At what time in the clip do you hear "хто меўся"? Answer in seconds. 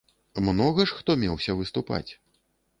1.01-1.59